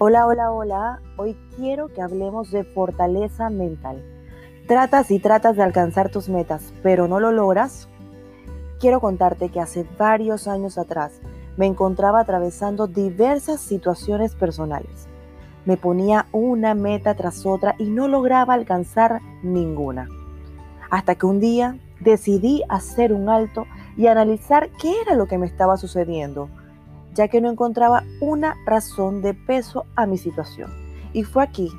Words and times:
Hola, 0.00 0.28
hola, 0.28 0.52
hola. 0.52 1.00
Hoy 1.16 1.36
quiero 1.56 1.88
que 1.88 2.00
hablemos 2.00 2.52
de 2.52 2.62
fortaleza 2.62 3.50
mental. 3.50 4.00
¿Tratas 4.68 5.10
y 5.10 5.18
tratas 5.18 5.56
de 5.56 5.64
alcanzar 5.64 6.08
tus 6.08 6.28
metas, 6.28 6.72
pero 6.84 7.08
no 7.08 7.18
lo 7.18 7.32
logras? 7.32 7.88
Quiero 8.78 9.00
contarte 9.00 9.48
que 9.48 9.58
hace 9.58 9.84
varios 9.98 10.46
años 10.46 10.78
atrás 10.78 11.20
me 11.56 11.66
encontraba 11.66 12.20
atravesando 12.20 12.86
diversas 12.86 13.60
situaciones 13.60 14.36
personales. 14.36 15.08
Me 15.64 15.76
ponía 15.76 16.26
una 16.30 16.74
meta 16.74 17.16
tras 17.16 17.44
otra 17.44 17.74
y 17.76 17.90
no 17.90 18.06
lograba 18.06 18.54
alcanzar 18.54 19.20
ninguna. 19.42 20.08
Hasta 20.90 21.16
que 21.16 21.26
un 21.26 21.40
día 21.40 21.76
decidí 21.98 22.62
hacer 22.68 23.12
un 23.12 23.28
alto 23.28 23.66
y 23.96 24.06
analizar 24.06 24.70
qué 24.80 25.00
era 25.00 25.16
lo 25.16 25.26
que 25.26 25.38
me 25.38 25.46
estaba 25.46 25.76
sucediendo 25.76 26.48
ya 27.14 27.28
que 27.28 27.40
no 27.40 27.50
encontraba 27.50 28.04
una 28.20 28.54
razón 28.66 29.22
de 29.22 29.34
peso 29.34 29.86
a 29.96 30.06
mi 30.06 30.18
situación. 30.18 30.70
Y 31.12 31.24
fue 31.24 31.42
aquí, 31.42 31.70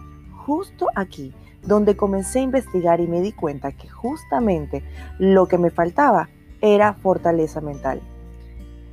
justo 0.46 0.88
aquí, 0.96 1.34
donde 1.64 1.96
comencé 1.96 2.40
a 2.40 2.44
investigar 2.44 3.00
y 3.00 3.08
me 3.08 3.22
di 3.22 3.32
cuenta 3.32 3.72
que 3.72 3.90
justamente 3.90 4.84
lo 5.18 5.48
que 5.48 5.58
me 5.58 5.70
faltaba 5.70 6.30
era 6.62 6.94
fortaleza 6.94 7.62
mental. 7.62 8.02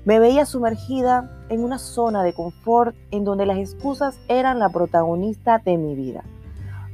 Me 0.05 0.21
veía 0.21 0.47
sumergida 0.47 1.45
en 1.49 1.65
una 1.65 1.79
zona 1.79 2.23
de 2.23 2.33
confort 2.33 2.95
en 3.11 3.25
donde 3.25 3.47
las 3.47 3.59
excusas 3.59 4.19
eran 4.29 4.59
la 4.59 4.69
protagonista 4.69 5.59
de 5.59 5.77
mi 5.79 5.95
vida. 5.97 6.23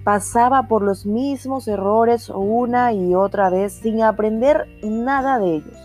Pasaba 0.05 0.63
por 0.65 0.83
los 0.83 1.07
mismos 1.07 1.69
errores 1.69 2.31
una 2.31 2.93
y 2.93 3.15
otra 3.15 3.51
vez 3.51 3.75
sin 3.75 4.03
aprender 4.03 4.67
nada 4.83 5.39
de 5.39 5.57
ellos. 5.57 5.79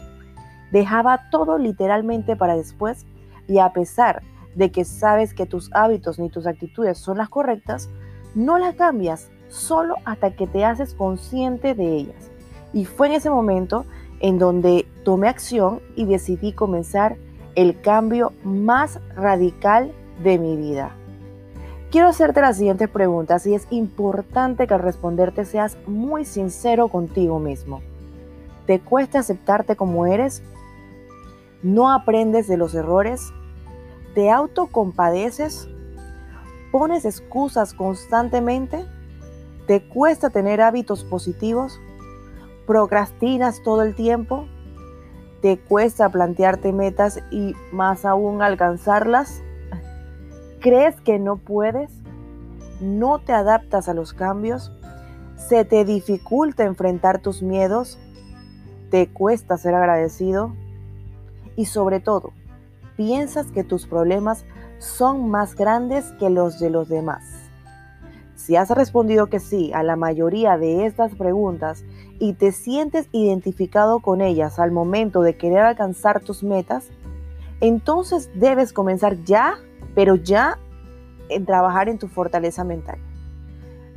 Dejaba 0.72 1.30
todo 1.30 1.58
literalmente 1.58 2.36
para 2.36 2.56
después 2.56 3.06
y 3.48 3.60
a 3.60 3.72
pesar 3.74 4.22
de 4.56 4.72
que 4.72 4.86
sabes 4.86 5.34
que 5.34 5.46
tus 5.46 5.70
hábitos 5.74 6.20
ni 6.20 6.30
tus 6.30 6.48
actitudes 6.48 6.98
son 6.98 7.18
las 7.18 7.30
correctas, 7.30 7.90
no 8.36 8.58
las 8.58 8.76
cambias 8.76 9.30
solo 9.50 9.96
hasta 10.06 10.36
que 10.36 10.48
te 10.48 10.66
haces 10.66 10.94
consciente 10.94 11.76
de 11.76 11.96
ellas. 11.96 12.32
Y 12.74 12.86
fue 12.86 13.08
en 13.08 13.14
ese 13.14 13.30
momento 13.30 13.86
en 14.20 14.40
donde 14.40 14.88
tomé 15.04 15.30
acción 15.30 15.82
y 15.96 16.06
decidí 16.06 16.54
comenzar 16.54 17.18
el 17.56 17.80
cambio 17.82 18.34
más 18.44 19.00
radical 19.16 19.94
de 20.24 20.38
mi 20.38 20.56
vida. 20.56 20.92
Quiero 21.92 22.08
hacerte 22.10 22.42
las 22.42 22.58
siguientes 22.58 22.90
preguntas 22.90 23.48
y 23.48 23.56
es 23.56 23.66
importante 23.70 24.68
que 24.68 24.74
al 24.74 24.82
responderte 24.82 25.46
seas 25.46 25.78
muy 25.88 26.26
sincero 26.26 26.90
contigo 26.90 27.40
mismo. 27.40 27.82
¿Te 28.66 28.82
cuesta 28.82 29.20
aceptarte 29.20 29.78
como 29.78 30.06
eres? 30.06 30.44
¿No 31.64 31.92
aprendes 31.92 32.48
de 32.48 32.58
los 32.58 32.76
errores? 32.76 33.32
¿Te 34.18 34.32
autocompadeces? 34.32 35.70
¿Pones 36.72 37.06
excusas 37.06 37.76
constantemente? 37.76 38.84
¿Te 39.68 39.88
cuesta 39.88 40.32
tener 40.32 40.60
hábitos 40.60 41.04
positivos? 41.04 41.80
¿Procrastinas 42.66 43.62
todo 43.62 43.84
el 43.84 43.94
tiempo? 43.94 44.48
¿Te 45.44 45.60
cuesta 45.60 46.10
plantearte 46.10 46.74
metas 46.74 47.22
y 47.30 47.54
más 47.72 48.06
aún 48.06 48.42
alcanzarlas? 48.42 49.44
¿Crees 50.62 51.00
que 51.02 51.20
no 51.20 51.38
puedes? 51.38 51.92
¿No 52.82 53.20
te 53.20 53.34
adaptas 53.34 53.88
a 53.88 53.94
los 53.94 54.14
cambios? 54.14 54.72
¿Se 55.48 55.64
te 55.64 55.86
dificulta 55.86 56.64
enfrentar 56.64 57.22
tus 57.22 57.44
miedos? 57.44 58.00
¿Te 58.90 59.10
cuesta 59.10 59.58
ser 59.58 59.76
agradecido? 59.76 60.56
Y 61.56 61.66
sobre 61.66 62.00
todo, 62.00 62.34
piensas 62.98 63.48
que 63.52 63.64
tus 63.64 63.86
problemas 63.88 64.44
son 64.80 65.30
más 65.30 65.56
grandes 65.56 66.12
que 66.20 66.30
los 66.30 66.60
de 66.60 66.70
los 66.70 66.90
demás? 66.90 67.24
Si 68.36 68.56
has 68.56 68.70
respondido 68.70 69.28
que 69.28 69.40
sí 69.40 69.72
a 69.74 69.84
la 69.84 69.96
mayoría 69.96 70.58
de 70.58 70.86
estas 70.86 71.16
preguntas 71.16 71.84
y 72.20 72.34
te 72.34 72.52
sientes 72.52 73.08
identificado 73.12 74.00
con 74.00 74.22
ellas 74.22 74.60
al 74.60 74.72
momento 74.72 75.22
de 75.22 75.38
querer 75.38 75.60
alcanzar 75.60 76.22
tus 76.22 76.44
metas, 76.44 76.90
entonces 77.62 78.30
debes 78.36 78.74
comenzar 78.74 79.24
ya, 79.24 79.56
pero 79.96 80.16
ya, 80.16 80.60
en 81.30 81.46
trabajar 81.46 81.90
en 81.90 81.98
tu 81.98 82.08
fortaleza 82.08 82.64
mental. 82.64 83.00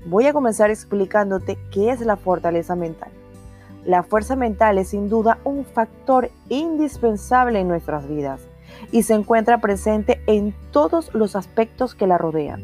Voy 0.07 0.27
a 0.27 0.33
comenzar 0.33 0.71
explicándote 0.71 1.59
qué 1.71 1.91
es 1.91 2.01
la 2.01 2.17
fortaleza 2.17 2.75
mental. 2.75 3.11
La 3.85 4.03
fuerza 4.03 4.35
mental 4.35 4.79
es 4.79 4.89
sin 4.89 5.09
duda 5.09 5.39
un 5.45 5.65
factor 5.65 6.31
indispensable 6.49 7.61
en 7.61 7.69
nuestras 7.69 8.09
vidas 8.09 8.41
y 8.93 9.03
se 9.03 9.15
encuentra 9.15 9.61
presente 9.61 10.23
en 10.27 10.55
todos 10.71 11.13
los 11.15 11.37
aspectos 11.37 11.95
que 11.95 12.07
la 12.07 12.19
rodean. 12.19 12.63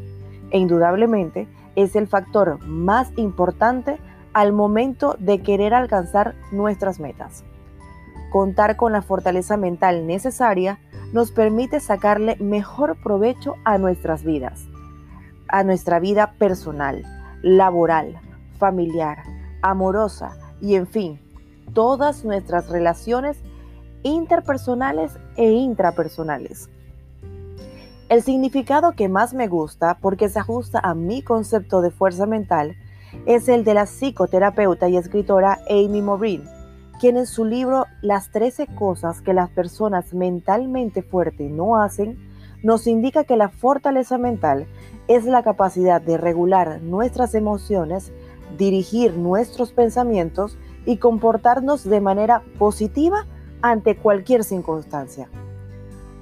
E 0.50 0.58
indudablemente 0.58 1.48
es 1.74 1.96
el 1.96 2.06
factor 2.06 2.58
más 2.66 3.10
importante 3.16 3.98
al 4.32 4.52
momento 4.52 5.16
de 5.18 5.42
querer 5.42 5.74
alcanzar 5.74 6.34
nuestras 6.52 7.00
metas. 7.00 7.44
Contar 8.30 8.76
con 8.76 8.92
la 8.92 9.02
fortaleza 9.02 9.56
mental 9.56 10.06
necesaria 10.06 10.78
nos 11.12 11.30
permite 11.32 11.80
sacarle 11.80 12.36
mejor 12.36 12.96
provecho 13.02 13.54
a 13.64 13.78
nuestras 13.78 14.24
vidas, 14.24 14.66
a 15.48 15.62
nuestra 15.64 16.00
vida 16.00 16.34
personal, 16.38 17.04
laboral, 17.42 18.20
familiar, 18.58 19.18
amorosa 19.62 20.36
y 20.60 20.74
en 20.74 20.86
fin, 20.86 21.20
todas 21.72 22.24
nuestras 22.24 22.68
relaciones 22.68 23.38
interpersonales 24.06 25.18
e 25.36 25.50
intrapersonales. 25.50 26.70
El 28.08 28.22
significado 28.22 28.92
que 28.92 29.08
más 29.08 29.34
me 29.34 29.48
gusta, 29.48 29.98
porque 30.00 30.28
se 30.28 30.38
ajusta 30.38 30.78
a 30.78 30.94
mi 30.94 31.22
concepto 31.22 31.80
de 31.80 31.90
fuerza 31.90 32.24
mental, 32.24 32.76
es 33.26 33.48
el 33.48 33.64
de 33.64 33.74
la 33.74 33.86
psicoterapeuta 33.86 34.88
y 34.88 34.96
escritora 34.96 35.58
Amy 35.68 36.02
Morin, 36.02 36.44
quien 37.00 37.16
en 37.16 37.26
su 37.26 37.44
libro 37.44 37.86
Las 38.00 38.30
13 38.30 38.68
cosas 38.68 39.20
que 39.20 39.34
las 39.34 39.50
personas 39.50 40.14
mentalmente 40.14 41.02
fuertes 41.02 41.50
no 41.50 41.80
hacen, 41.80 42.16
nos 42.62 42.86
indica 42.86 43.24
que 43.24 43.36
la 43.36 43.48
fortaleza 43.48 44.18
mental 44.18 44.68
es 45.08 45.24
la 45.24 45.42
capacidad 45.42 46.00
de 46.00 46.16
regular 46.16 46.80
nuestras 46.82 47.34
emociones, 47.34 48.12
dirigir 48.56 49.16
nuestros 49.16 49.72
pensamientos 49.72 50.56
y 50.84 50.98
comportarnos 50.98 51.82
de 51.82 52.00
manera 52.00 52.42
positiva 52.58 53.26
ante 53.70 53.96
cualquier 53.96 54.44
circunstancia. 54.44 55.28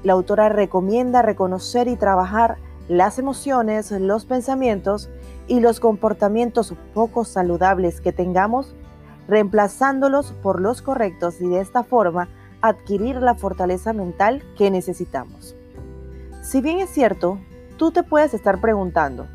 La 0.03 0.15
autora 0.15 0.49
recomienda 0.49 1.23
reconocer 1.23 1.89
y 1.89 1.97
trabajar 1.97 2.57
las 2.89 3.19
emociones, 3.19 3.91
los 3.91 4.27
pensamientos 4.27 5.09
y 5.47 5.61
los 5.61 5.81
comportamientos 5.81 6.75
poco 6.93 7.25
saludables 7.25 8.01
que 8.01 8.13
tengamos, 8.13 8.75
reemplazándolos 9.29 10.33
por 10.43 10.61
los 10.61 10.83
correctos 10.83 11.41
y 11.41 11.49
de 11.49 11.61
esta 11.61 11.83
forma 11.83 12.29
adquirir 12.61 13.17
la 13.17 13.35
fortaleza 13.35 13.93
mental 13.93 14.43
que 14.57 14.71
necesitamos. 14.71 15.57
Si 16.43 16.61
bien 16.61 16.79
es 16.79 16.91
cierto, 16.91 17.39
tú 17.79 17.91
te 17.91 18.03
puedes 18.03 18.35
estar 18.35 18.61
preguntando, 18.61 19.27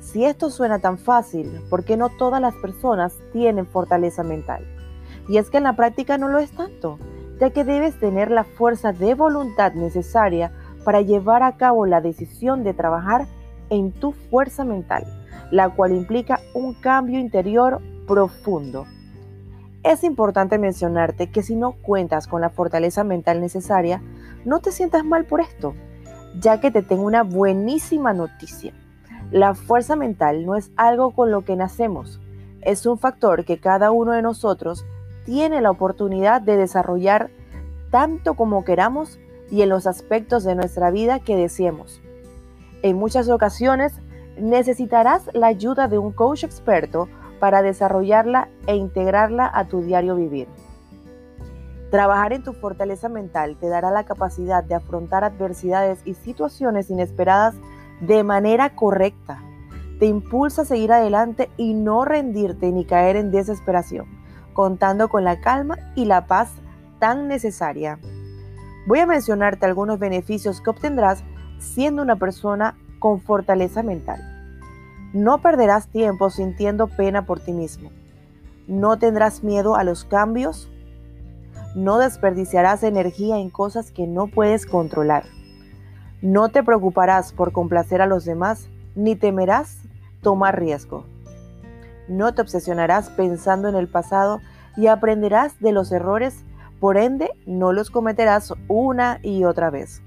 si 0.00 0.24
esto 0.24 0.50
suena 0.50 0.78
tan 0.78 0.98
fácil, 0.98 1.60
¿por 1.70 1.84
qué 1.84 1.96
no 1.96 2.08
todas 2.08 2.40
las 2.40 2.54
personas 2.54 3.14
tienen 3.32 3.66
fortaleza 3.66 4.22
mental? 4.22 4.66
Y 5.28 5.36
es 5.36 5.50
que 5.50 5.58
en 5.58 5.64
la 5.64 5.76
práctica 5.76 6.18
no 6.18 6.28
lo 6.28 6.38
es 6.38 6.50
tanto 6.50 6.98
ya 7.40 7.50
que 7.50 7.64
debes 7.64 7.98
tener 7.98 8.30
la 8.30 8.44
fuerza 8.44 8.92
de 8.92 9.14
voluntad 9.14 9.72
necesaria 9.72 10.52
para 10.84 11.00
llevar 11.00 11.42
a 11.42 11.56
cabo 11.56 11.86
la 11.86 12.00
decisión 12.00 12.64
de 12.64 12.74
trabajar 12.74 13.26
en 13.70 13.92
tu 13.92 14.12
fuerza 14.12 14.64
mental, 14.64 15.04
la 15.50 15.68
cual 15.70 15.92
implica 15.92 16.40
un 16.54 16.74
cambio 16.74 17.18
interior 17.18 17.80
profundo. 18.06 18.86
Es 19.82 20.02
importante 20.02 20.58
mencionarte 20.58 21.30
que 21.30 21.42
si 21.42 21.54
no 21.54 21.72
cuentas 21.72 22.26
con 22.26 22.40
la 22.40 22.50
fortaleza 22.50 23.04
mental 23.04 23.40
necesaria, 23.40 24.02
no 24.44 24.60
te 24.60 24.72
sientas 24.72 25.04
mal 25.04 25.24
por 25.24 25.40
esto, 25.40 25.74
ya 26.40 26.60
que 26.60 26.70
te 26.70 26.82
tengo 26.82 27.04
una 27.04 27.22
buenísima 27.22 28.12
noticia. 28.12 28.72
La 29.30 29.54
fuerza 29.54 29.94
mental 29.94 30.46
no 30.46 30.56
es 30.56 30.72
algo 30.76 31.12
con 31.12 31.30
lo 31.30 31.44
que 31.44 31.54
nacemos, 31.54 32.20
es 32.62 32.86
un 32.86 32.98
factor 32.98 33.44
que 33.44 33.58
cada 33.58 33.90
uno 33.90 34.12
de 34.12 34.22
nosotros 34.22 34.84
tiene 35.28 35.60
la 35.60 35.70
oportunidad 35.70 36.40
de 36.40 36.56
desarrollar 36.56 37.28
tanto 37.90 38.32
como 38.32 38.64
queramos 38.64 39.20
y 39.50 39.60
en 39.60 39.68
los 39.68 39.86
aspectos 39.86 40.42
de 40.42 40.54
nuestra 40.54 40.90
vida 40.90 41.20
que 41.20 41.36
deseemos. 41.36 42.00
En 42.80 42.96
muchas 42.96 43.28
ocasiones 43.28 43.92
necesitarás 44.38 45.28
la 45.34 45.48
ayuda 45.48 45.86
de 45.86 45.98
un 45.98 46.12
coach 46.12 46.44
experto 46.44 47.10
para 47.40 47.60
desarrollarla 47.60 48.48
e 48.66 48.76
integrarla 48.76 49.50
a 49.52 49.68
tu 49.68 49.82
diario 49.82 50.16
vivir. 50.16 50.48
Trabajar 51.90 52.32
en 52.32 52.42
tu 52.42 52.54
fortaleza 52.54 53.10
mental 53.10 53.58
te 53.60 53.68
dará 53.68 53.90
la 53.90 54.04
capacidad 54.04 54.64
de 54.64 54.76
afrontar 54.76 55.24
adversidades 55.24 56.00
y 56.06 56.14
situaciones 56.14 56.88
inesperadas 56.88 57.54
de 58.00 58.24
manera 58.24 58.74
correcta. 58.74 59.42
Te 59.98 60.06
impulsa 60.06 60.62
a 60.62 60.64
seguir 60.64 60.90
adelante 60.90 61.50
y 61.58 61.74
no 61.74 62.06
rendirte 62.06 62.72
ni 62.72 62.86
caer 62.86 63.16
en 63.16 63.30
desesperación 63.30 64.17
contando 64.58 65.08
con 65.08 65.22
la 65.22 65.38
calma 65.38 65.78
y 65.94 66.06
la 66.06 66.26
paz 66.26 66.50
tan 66.98 67.28
necesaria. 67.28 68.00
Voy 68.88 68.98
a 68.98 69.06
mencionarte 69.06 69.66
algunos 69.66 70.00
beneficios 70.00 70.60
que 70.60 70.70
obtendrás 70.70 71.22
siendo 71.60 72.02
una 72.02 72.16
persona 72.16 72.76
con 72.98 73.20
fortaleza 73.20 73.84
mental. 73.84 74.20
No 75.12 75.42
perderás 75.42 75.86
tiempo 75.86 76.28
sintiendo 76.30 76.88
pena 76.88 77.24
por 77.24 77.38
ti 77.38 77.52
mismo. 77.52 77.92
No 78.66 78.98
tendrás 78.98 79.44
miedo 79.44 79.76
a 79.76 79.84
los 79.84 80.04
cambios. 80.04 80.68
No 81.76 81.98
desperdiciarás 81.98 82.82
energía 82.82 83.38
en 83.38 83.50
cosas 83.50 83.92
que 83.92 84.08
no 84.08 84.26
puedes 84.26 84.66
controlar. 84.66 85.22
No 86.20 86.48
te 86.48 86.64
preocuparás 86.64 87.32
por 87.32 87.52
complacer 87.52 88.02
a 88.02 88.08
los 88.08 88.24
demás, 88.24 88.68
ni 88.96 89.14
temerás 89.14 89.82
tomar 90.20 90.58
riesgo. 90.58 91.04
No 92.08 92.34
te 92.34 92.42
obsesionarás 92.42 93.08
pensando 93.10 93.68
en 93.68 93.76
el 93.76 93.86
pasado 93.86 94.40
y 94.78 94.86
aprenderás 94.86 95.58
de 95.58 95.72
los 95.72 95.90
errores, 95.90 96.44
por 96.78 96.98
ende 96.98 97.30
no 97.46 97.72
los 97.72 97.90
cometerás 97.90 98.54
una 98.68 99.18
y 99.24 99.42
otra 99.42 99.70
vez. 99.70 100.02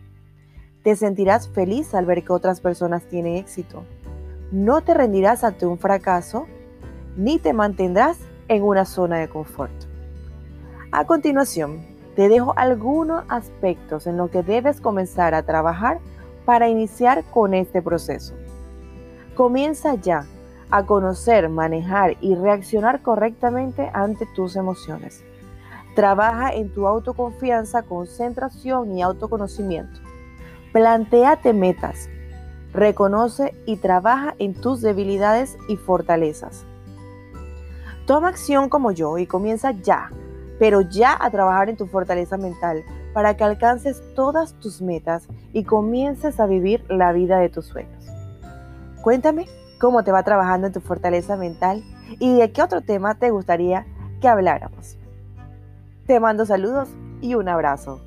Te 0.82 0.96
sentirás 0.96 1.50
feliz 1.50 1.94
al 1.94 2.06
ver 2.06 2.24
que 2.24 2.32
otras 2.32 2.62
personas 2.62 3.04
tienen 3.04 3.36
éxito. 3.36 3.84
No 4.54 4.80
te 4.80 4.94
rendirás 4.94 5.44
ante 5.44 5.66
un 5.66 5.78
fracaso, 5.78 6.48
ni 7.18 7.38
te 7.38 7.52
mantendrás 7.52 8.18
en 8.48 8.64
una 8.64 8.86
zona 8.86 9.18
de 9.18 9.28
confort. 9.28 9.74
A 10.94 11.06
continuación, 11.06 11.86
te 12.16 12.30
dejo 12.30 12.54
algunos 12.56 13.26
aspectos 13.28 14.08
en 14.08 14.16
los 14.16 14.30
que 14.30 14.42
debes 14.42 14.80
comenzar 14.80 15.34
a 15.34 15.44
trabajar 15.44 16.00
para 16.46 16.70
iniciar 16.70 17.26
con 17.26 17.54
este 17.54 17.82
proceso. 17.82 18.36
Comienza 19.36 19.96
ya 19.96 20.26
a 20.72 20.86
conocer, 20.86 21.50
manejar 21.50 22.18
y 22.22 22.36
reaccionar 22.36 23.02
correctamente 23.02 23.90
ante 23.94 24.26
tus 24.36 24.56
emociones. 24.56 25.24
Trabaja 25.96 26.54
en 26.54 26.74
tu 26.74 26.88
autoconfianza, 26.88 27.84
concentración 27.84 28.98
y 28.98 29.02
autoconocimiento. 29.02 30.00
Plantéate 30.72 31.54
metas. 31.54 32.10
Reconoce 32.74 33.54
y 33.66 33.76
trabaja 33.78 34.34
en 34.40 34.54
tus 34.54 34.82
debilidades 34.82 35.58
y 35.68 35.76
fortalezas. 35.76 36.64
Toma 38.06 38.30
acción 38.30 38.70
como 38.70 38.92
yo 38.92 39.18
y 39.18 39.28
comienza 39.28 39.72
ya 39.72 40.10
pero 40.62 40.82
ya 40.82 41.18
a 41.20 41.32
trabajar 41.32 41.70
en 41.70 41.76
tu 41.76 41.88
fortaleza 41.88 42.38
mental 42.38 42.84
para 43.16 43.36
que 43.36 43.44
alcances 43.44 44.00
todas 44.14 44.54
tus 44.60 44.80
metas 44.80 45.28
y 45.54 45.64
comiences 45.64 46.40
a 46.40 46.46
vivir 46.46 46.86
la 46.88 47.14
vida 47.14 47.40
de 47.40 47.50
tus 47.50 47.66
sueños. 47.66 48.06
Cuéntame 49.02 49.48
cómo 49.82 50.04
te 50.04 50.12
va 50.12 50.22
trabajando 50.22 50.68
en 50.68 50.74
tu 50.74 50.80
fortaleza 50.80 51.36
mental 51.36 51.84
y 52.20 52.38
de 52.38 52.52
qué 52.52 52.62
otro 52.62 52.82
tema 52.82 53.16
te 53.16 53.32
gustaría 53.32 53.88
que 54.22 54.28
habláramos. 54.28 55.00
Te 56.06 56.20
mando 56.20 56.46
saludos 56.46 56.90
y 57.20 57.34
un 57.34 57.50
abrazo. 57.50 58.00